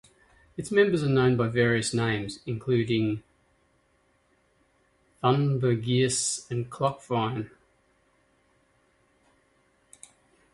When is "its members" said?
0.57-1.03